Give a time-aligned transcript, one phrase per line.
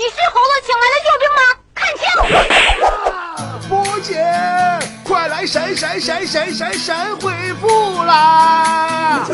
[0.00, 1.42] 你是猴子请来的救兵吗？
[1.76, 2.08] 看清！
[3.68, 4.16] 波姐，
[5.04, 9.26] 快来神神神神神神回复啦！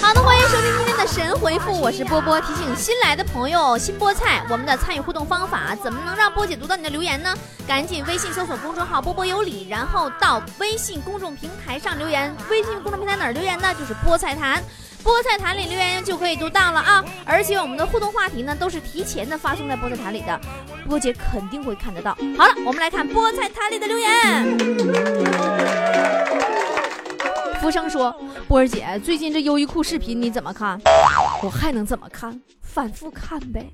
[0.00, 2.40] 好的，欢迎收听今天的神回复，我是波波。
[2.42, 7.34] 提醒新来的朋友，新菠菜，我们的参与互动方法怎么能让波姐读到你的留言呢？
[7.66, 12.32] 赶紧微信搜索公众号“波波有理”，然后到微信公众平台上留言。
[12.48, 13.74] 微信公众平台哪儿留言呢？
[13.74, 14.62] 就是菠菜坛。
[15.04, 17.04] 菠菜坛里留言就可以读到了啊！
[17.26, 20.40] 而且我们的互动话题呢，都是提前的发送在菠菜坛里的，
[20.88, 22.16] 波姐肯定会看得到。
[22.38, 24.58] 好了，我们来看菠菜坛里的留言。
[27.60, 28.14] 福生说
[28.48, 30.80] ：“波儿姐，最近这优衣库视频你怎么看？
[31.42, 32.40] 我还能怎么看？
[32.62, 33.70] 反复看呗。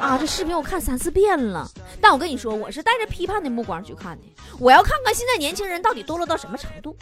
[0.00, 1.68] 啊，这视频我看三四遍了。
[2.02, 4.24] 但我跟你说，我是带着批判的目光去看的，
[4.58, 6.96] 我要看看现在年轻人到底堕落到什么程度。”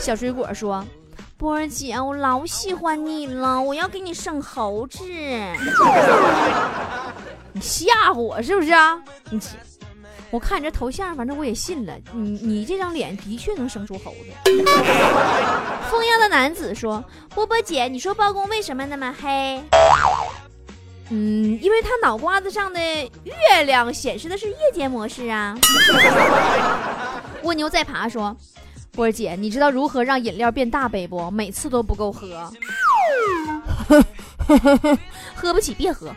[0.00, 0.82] 小水果说
[1.36, 5.04] ：“波儿姐，我老喜欢你了，我要给你生猴子。
[7.52, 8.98] 你吓唬我是不是啊？
[9.30, 9.38] 你，
[10.30, 11.92] 我看你这头像，反正我也信了。
[12.14, 14.30] 你你这张脸的确能生出猴子。”
[15.90, 19.62] 风一样的男子说：“波波姐，你说包公为什么那么黑？
[21.10, 22.80] 嗯，因为他脑瓜子上的
[23.24, 25.56] 月亮显示的是夜间模式啊。
[27.42, 28.36] ”蜗牛在爬说。
[28.92, 31.30] 波儿姐，你知道如何让饮料变大杯不？
[31.30, 32.52] 每次都不够喝，
[35.34, 36.12] 喝不起别喝。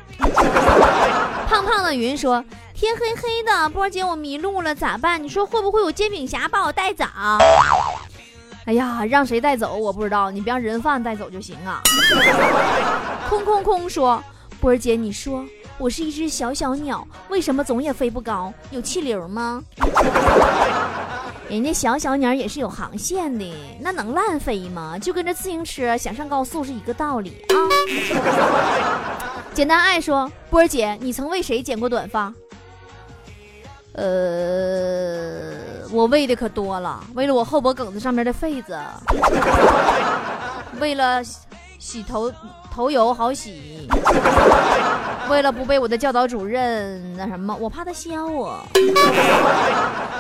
[1.48, 5.22] 胖胖的云说：“天黑黑的，波儿姐我迷路了，咋办？
[5.22, 7.06] 你说会不会有煎饼侠把我带走？”
[8.66, 11.80] 哎呀，让谁带走我不知道，你别让人贩带走就行啊。
[13.30, 14.22] 空空空说
[14.64, 15.46] ：“波儿姐，你说
[15.78, 18.54] 我是一只小小鸟，为什么总也飞不高？
[18.72, 19.62] 有气流吗？”
[21.52, 24.98] 人家小小鸟也是有航线的，那能乱飞吗？
[24.98, 27.60] 就跟这自行车想上高速是一个道理啊！
[29.54, 32.34] 简单爱说，波儿姐，你曾为谁剪过短发？
[33.92, 35.52] 呃，
[35.92, 38.80] 我为的可多了，为了我后脖梗子上面的痱子，
[40.80, 41.22] 为了
[41.78, 42.32] 洗头
[42.74, 43.88] 头油好洗。
[45.30, 48.60] 为了不被我的教导主任那什么，我怕他笑我。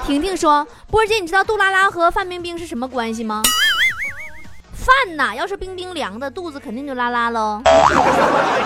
[0.05, 3.41] 婷婷说：“波姐，你知道杜拉拉和范冰冰是什么关系吗？
[4.71, 7.61] 饭呐，要是冰冰凉的，肚子肯定就拉拉喽。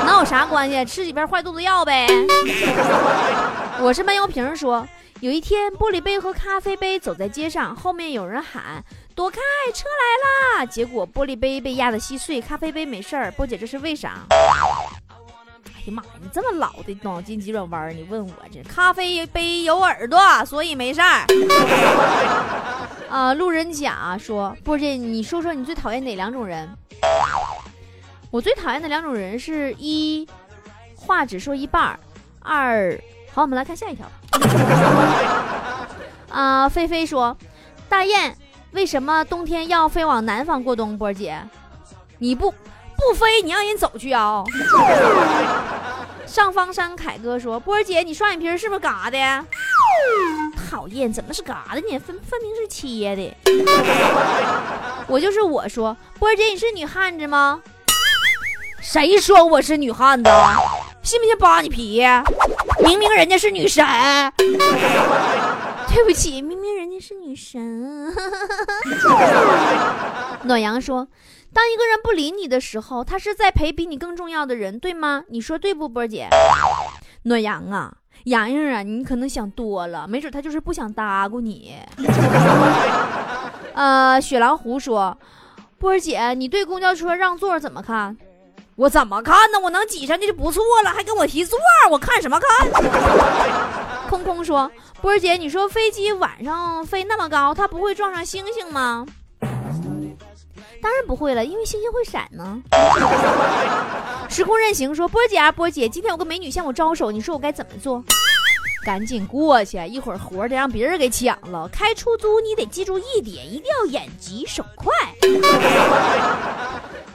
[0.06, 0.84] 能有啥关系？
[0.84, 2.08] 吃几片坏肚子药呗。”
[3.80, 4.86] 我是慢油瓶说
[5.22, 8.84] ：“有一天，玻璃杯和咖啡杯走在街上，后面有人喊
[9.18, 9.40] 躲开，
[9.74, 10.66] 车来啦！
[10.68, 13.32] 结果玻璃杯被压得稀碎，咖啡杯没事儿。
[13.32, 14.38] 波姐，这是为啥？”哎
[15.88, 16.10] 呀妈呀！
[16.22, 21.26] 你这么老的脑筋急转弯，你问我这咖啡杯有耳朵，所以没事儿。
[23.10, 26.70] 啊，路人甲说：“波姐，你说说你最讨厌哪两种人？”
[28.30, 30.30] 我最讨厌的两种人是：一，
[30.96, 31.98] 话只说一半儿；
[32.42, 32.96] 二，
[33.34, 34.06] 好，我们来看下一条。
[36.30, 37.36] 啊，菲菲说
[37.90, 38.38] ：“大雁
[38.78, 41.42] 为什么冬天要飞往南方过冬？”波姐，
[42.20, 42.54] 你不。
[43.00, 44.44] 不飞，你让人走去啊！
[46.26, 49.18] 上方山凯哥说：“波儿姐，你双眼皮是不是嘎的？
[50.70, 52.00] 讨厌，怎么是嘎的呢？
[52.00, 53.36] 分分明是切的。
[55.08, 57.60] 我就是我说，波儿姐，你是女汉子吗？
[58.82, 60.30] 谁说我是女汉子？
[61.04, 62.04] 信不信扒你皮？
[62.84, 63.84] 明明人家是女神。
[65.88, 68.14] 对不起，明明是女神。
[70.44, 71.08] 暖阳说。”
[71.54, 75.24] 当一个人不理你的时候，他是在陪比你更重要的人，对吗？
[75.30, 76.28] 你说对不，波姐？
[77.24, 77.92] 暖阳啊，
[78.26, 81.76] 洋洋啊，你可能想多了，没准他就是不想搭咕你。
[83.74, 85.18] 呃，雪狼湖说，
[85.80, 88.16] 波姐，你对公交车让座怎么看？
[88.76, 89.60] 我怎么看呢？
[89.64, 91.58] 我能挤上去就不错了，还跟我提座，
[91.90, 92.68] 我看什么看？
[94.08, 99.06] 空空说，波儿姐，你说飞机晚上飞那么高，它不会撞上星星吗？
[100.82, 102.62] 当然不会了，因为星星会闪呢。
[104.30, 108.04] 时空任行说：“波姐啊，波姐，今天有个美女向我招手，你说我该怎么做？
[108.86, 111.68] 赶紧过去，一会儿活得让别人给抢了。
[111.70, 114.94] 开出租你得记住一点，一定要眼疾手快。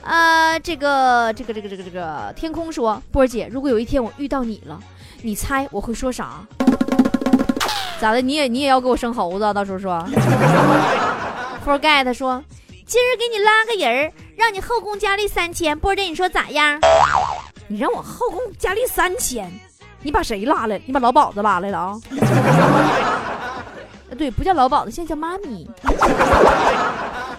[0.03, 4.79] 啊， 这个，这个，这个，这个，这个，天空说：波姐，如果有一天我遇到你了，
[5.21, 6.45] 你猜我会说啥？
[8.03, 8.19] 咋的？
[8.19, 9.53] 你也你也要给我生猴子？
[9.53, 10.05] 到时候说。
[11.65, 12.43] Forget 说。”
[12.85, 16.77] 今儿给你拉个人儿，让你后宫佳丽三千，波姐你说咋样？
[17.69, 19.49] 你让我后宫佳丽三千，
[20.01, 20.81] 你把谁拉来？
[20.85, 21.97] 你把老鸨子拉来了啊？
[24.17, 25.65] 对，不叫老鸨子，现在叫妈咪。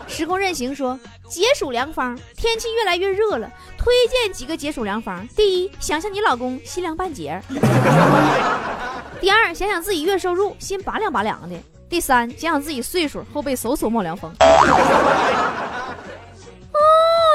[0.06, 3.46] 时空任行说解暑良方，天气越来越热了，
[3.76, 5.28] 推荐几个解暑良方。
[5.36, 7.38] 第一，想想你老公心凉半截
[9.24, 11.56] 第二，想想自己月收入，心拔凉拔凉的。
[11.88, 14.30] 第三，想想自己岁数，后背嗖嗖冒凉风。
[14.38, 14.44] 哦，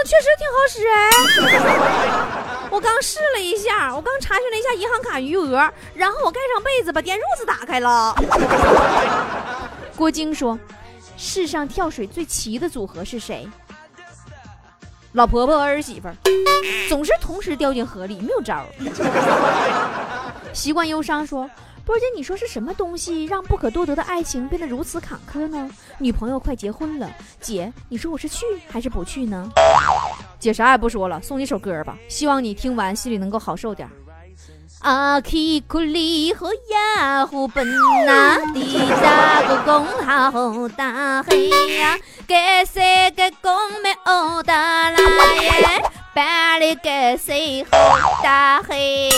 [0.06, 1.10] 确实挺好使哎！
[2.70, 8.16] 我刚试了一下，我刚查询了一下银行卡余额，然后我盖上被子，把电褥子打开了。
[9.98, 10.60] 郭晶说
[11.18, 13.50] ：“世上跳水最齐的组合是谁？
[15.14, 16.08] 老婆婆和儿媳妇，
[16.88, 18.64] 总是同时掉进河里，没有招。”
[20.54, 21.50] 习惯忧伤说。
[21.90, 25.68] 波姐，你说是什么东西让不可多得的爱情变得如此坎坷呢？
[25.98, 27.10] 女朋友快结婚了，
[27.42, 29.50] 姐，你说我是去还是不去呢？
[30.38, 33.90] 姐啥也不说了，送你首歌吧，希望你听完心里能够好受点。
[34.82, 37.68] 阿基库里和雅虎本
[38.06, 38.62] 那的
[39.02, 41.50] 大个公好大黑
[41.80, 41.98] 呀，
[42.28, 42.36] 给
[42.72, 43.52] 谁个公
[43.82, 45.00] 没欧达拉
[45.42, 45.84] 耶，
[46.14, 49.10] 把里给谁好大黑？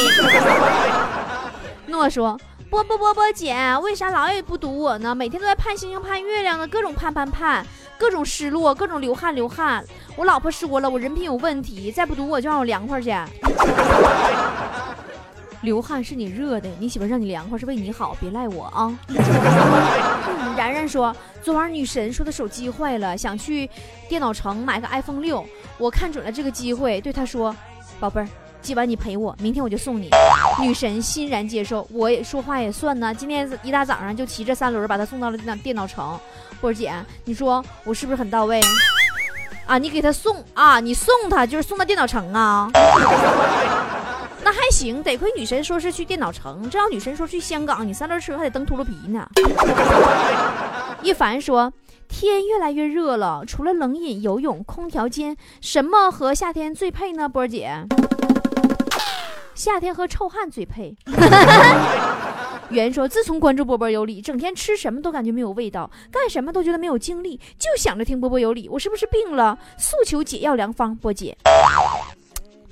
[1.88, 2.40] 诺说。
[2.72, 3.54] 波波波波姐，
[3.84, 5.14] 为啥老也不堵我呢？
[5.14, 7.66] 每天都在盼星星盼月亮的，各种盼盼盼，
[7.98, 9.84] 各种失落，各种流汗流汗。
[10.16, 13.14] 我老婆说了，我人品有问题，再不堵我就让我凉快去。
[15.64, 18.98] 流汗是你热的，你媳妇让你凉快是为你好，别赖我啊。
[20.56, 21.14] 然然说，
[21.44, 23.70] 昨晚女神说她手机坏了，想去
[24.08, 25.46] 电脑城买个 iPhone 六。
[25.78, 27.54] 我看准了这个机会，对她说，
[28.00, 28.28] 宝贝儿。
[28.62, 30.10] 今晚你陪我，明天我就送你。
[30.62, 33.14] 女神欣然接受，我也说话也算呢。
[33.14, 36.18] 今天一大早上就骑着三轮把他送到了电电脑城。
[36.60, 36.94] 波姐，
[37.26, 38.62] 你说我是不是很到位？
[39.66, 42.70] 啊，你给他送啊，你送他就是送到电脑城啊。
[44.44, 49.28] 那还行，得亏女神说是去电脑城，这要女神说去香港，你三轮车还得蹬秃噜皮呢。
[51.02, 51.74] 一凡说，
[52.08, 57.28] 天越来越热了，除了冷饮、游泳、空调间，什么和夏天最配呢？
[57.28, 57.88] 波儿姐。
[59.62, 60.98] 夏天和臭汗最配。
[62.72, 68.68] 圆说，自从关注波波有理，整天吃什么都感觉没有味道，干什么都觉得没有精力，就想着听波波有理。
[68.68, 69.56] 我是不是病了？
[69.78, 71.38] 诉求解药良方，波姐。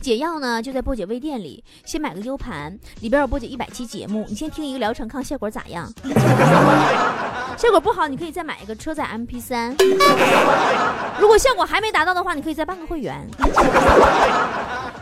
[0.02, 5.94] 解药呢，就在波姐微店里，先买个 U 盘，里边有波姐一百期节目，你先听一个疗程，看效果咋样。
[7.56, 9.76] 效果不好，你可以再买一个车载 MP 三。
[11.20, 13.28] 如果效果还没达到的话，你可以再办个会员。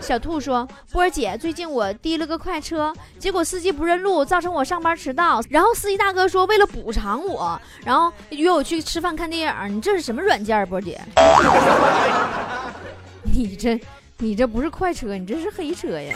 [0.07, 5.41] 小兔说：“波儿姐，最近我滴了个快车，结果司机不认路，造成我上班迟到。
[5.49, 9.75] 然后司机大哥说，为了补偿我，然后约我去吃饭看电影。
[9.75, 10.97] 你这是什么软件，波儿姐？
[13.35, 13.77] 你这，
[14.19, 16.15] 你这不是快车，你这是黑车呀！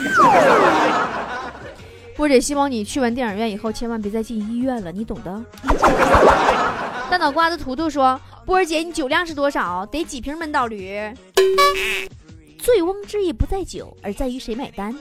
[2.16, 5.44] 波姐，希望你去完电影院以后，千万别再进医院了，你懂的。”
[7.12, 8.18] 大脑瓜子图图说
[8.48, 9.86] ：“波儿姐，你酒量是多少？
[9.88, 10.98] 得几瓶闷倒驴？”
[12.62, 14.94] 醉翁之意不在酒，而在于谁买单。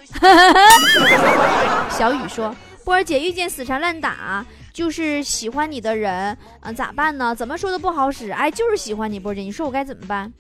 [1.91, 2.55] 小雨说
[2.85, 7.35] ：“波儿姐遇见死缠烂打，就是喜欢你的人，嗯，咋办呢？
[7.35, 8.31] 怎么说都不好使。
[8.31, 10.33] 哎，就是喜欢你，波儿姐，你说我该怎么办？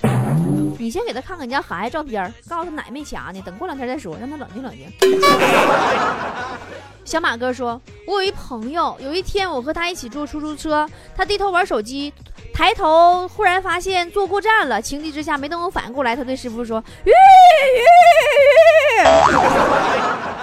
[0.79, 4.91] 你先给他看看你家孩子照片，告诉他奶没掐呢，等过两天再说，让他冷静冷静。
[7.05, 12.12] ”小马哥说：“我有一朋友，有一天我和他一起坐出租车，他低头玩手机。”
[12.55, 14.81] 抬头，忽然发现坐过站了。
[14.82, 17.15] 情急之下，没等我反应过来，他对师傅说：“吁吁，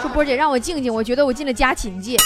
[0.01, 2.17] 说波姐让我静静，我觉得我进了家禽界。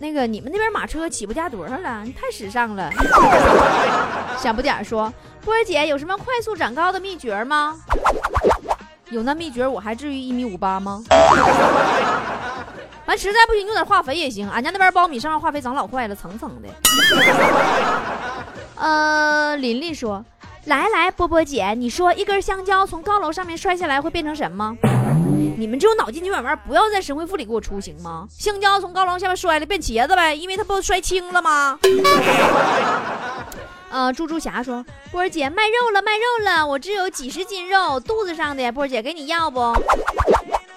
[0.00, 2.02] 那个你们那边马车起步价多少了？
[2.04, 2.88] 你太时尚了。
[4.38, 5.12] 小不点说，
[5.44, 7.74] 波儿姐有什么快速长高的秘诀吗？
[9.10, 11.02] 有那秘诀，我还至于一米五八吗？
[13.06, 14.48] 完，实在不行用点化肥也行。
[14.50, 16.68] 俺家那边苞米上面化肥长老快了，层层的。
[18.76, 20.24] 呃，琳琳说
[20.68, 24.76] ：“来来，波波姐，你说一根香蕉从高楼上面摔下来会变成什么？
[25.56, 28.28] 你们这种脑筋急转弯，不要在神回复里给我出行吗？
[28.30, 31.78] 香蕉从高楼下面摔了，变茄子呗，因为它不摔青了吗？”
[33.90, 39.74] 呃，猪猪侠说：“波儿姐卖肉了，卖肉了，我只有几十斤肉，肚子上的，波儿姐给你要不？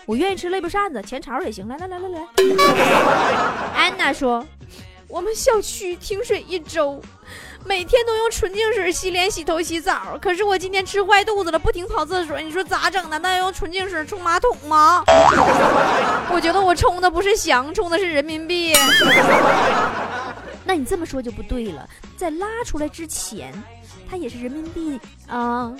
[0.05, 1.67] 我愿意吃肋巴扇子，前槽也行。
[1.67, 2.21] 来来来来来。”
[3.75, 4.47] 安娜说
[5.09, 7.01] ：“我们小区停水一周。”
[7.63, 13.19] 每天都用纯净水洗脸、洗头、洗澡，可是我今天吃坏肚子了，不停跑厕所，你说咋整呢？
[13.19, 15.03] 那要用纯净水冲马桶吗？
[16.33, 18.73] 我觉得我冲的不是翔，冲的是人民币。
[20.65, 21.87] 那你这么说就不对了，
[22.17, 23.53] 在拉出来之前，
[24.09, 25.71] 它也是人民币啊。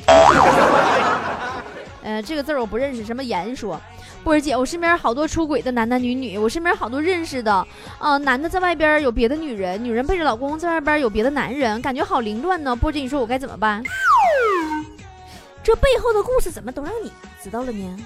[2.03, 3.05] 呃，这个字儿我不认识。
[3.05, 3.79] 什么言说，
[4.24, 7.67] 波儿姐，我身边好多出轨的男男女女，我身边好多认识的，
[8.00, 12.75] 啊、男的在外边有别的女人，女人背着老公在外边有别的男人，感觉好凌乱呢。
[12.75, 13.84] 波姐，你说我该怎么办？
[15.63, 17.12] 这背后的故事怎么都让你
[17.43, 17.98] 知道了呢？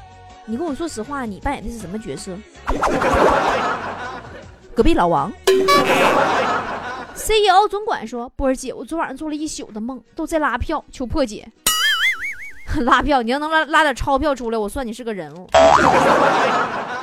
[0.45, 2.37] 你跟我说实话，你扮演的是什么角色？
[4.75, 5.31] 隔壁老王。
[7.15, 11.49] CEO 总管说：“波儿姐，我昨晚上做了一宿的梦，都在拉票，求破解。
[12.83, 15.47] 拉票，你要能拉拉点钞票出来，我算你是个人物。”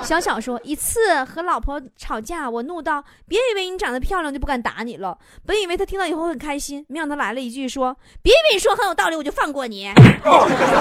[0.02, 5.16] 小小说：“一次和老婆吵架，我怒道：别以为你长得漂亮就不敢打你了。
[5.46, 9.92] 本以为他听到以后很开心，没想到来了一句说：别以为你说很有道理，我就放过你。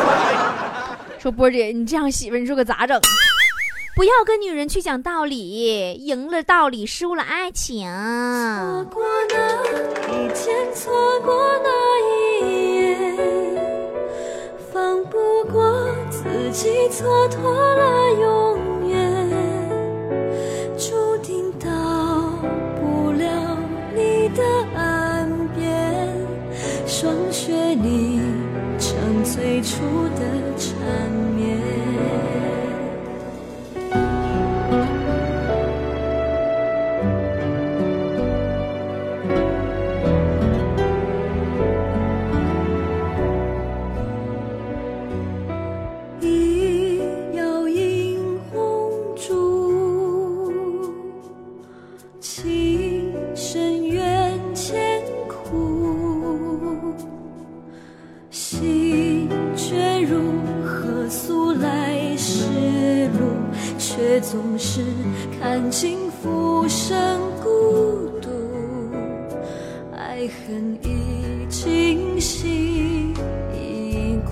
[1.20, 3.00] 说波姐，你这样媳妇，你说可咋整？”
[3.94, 7.86] 不要跟女人去讲道理，赢了道理，输了爱情。
[7.86, 9.36] 错过那
[10.08, 12.00] 一天，错过那
[16.51, 19.29] 己，蹉跎了永远，
[20.77, 21.67] 注定到
[22.75, 23.58] 不了
[23.96, 24.43] 你的
[24.75, 26.13] 岸边，
[26.86, 28.20] 霜雪里
[28.77, 29.79] 成最初
[30.15, 30.22] 的
[30.58, 30.75] 缠
[31.36, 31.41] 绵。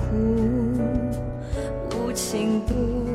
[0.10, 0.80] 苦。
[1.96, 3.09] 无情不